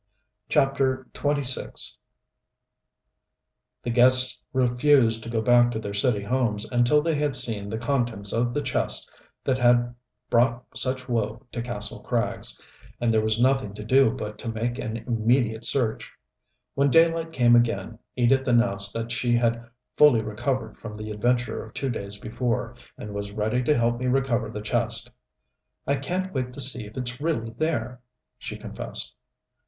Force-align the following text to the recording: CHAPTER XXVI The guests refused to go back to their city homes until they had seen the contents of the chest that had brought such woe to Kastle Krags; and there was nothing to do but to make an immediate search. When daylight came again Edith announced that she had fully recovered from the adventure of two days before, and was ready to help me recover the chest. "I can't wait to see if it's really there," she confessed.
CHAPTER 0.49 1.05
XXVI 1.13 1.95
The 3.83 3.89
guests 3.91 4.39
refused 4.51 5.21
to 5.21 5.29
go 5.29 5.43
back 5.43 5.69
to 5.69 5.79
their 5.79 5.93
city 5.93 6.23
homes 6.23 6.65
until 6.71 7.03
they 7.03 7.13
had 7.13 7.35
seen 7.35 7.69
the 7.69 7.77
contents 7.77 8.33
of 8.33 8.51
the 8.55 8.63
chest 8.63 9.11
that 9.43 9.59
had 9.59 9.93
brought 10.27 10.63
such 10.73 11.07
woe 11.07 11.45
to 11.51 11.61
Kastle 11.61 12.03
Krags; 12.03 12.59
and 12.99 13.13
there 13.13 13.21
was 13.21 13.39
nothing 13.39 13.75
to 13.75 13.83
do 13.85 14.09
but 14.09 14.39
to 14.39 14.47
make 14.49 14.79
an 14.79 14.97
immediate 14.97 15.65
search. 15.65 16.11
When 16.73 16.89
daylight 16.89 17.31
came 17.31 17.55
again 17.55 17.99
Edith 18.15 18.47
announced 18.47 18.93
that 18.95 19.11
she 19.11 19.35
had 19.35 19.69
fully 19.97 20.23
recovered 20.23 20.79
from 20.79 20.95
the 20.95 21.11
adventure 21.11 21.63
of 21.63 21.75
two 21.75 21.91
days 21.91 22.17
before, 22.17 22.75
and 22.97 23.13
was 23.13 23.31
ready 23.33 23.61
to 23.65 23.77
help 23.77 23.99
me 23.99 24.07
recover 24.07 24.49
the 24.49 24.61
chest. 24.63 25.11
"I 25.85 25.95
can't 25.97 26.33
wait 26.33 26.53
to 26.53 26.59
see 26.59 26.87
if 26.87 26.97
it's 26.97 27.21
really 27.21 27.51
there," 27.51 28.01
she 28.39 28.57
confessed. 28.57 29.13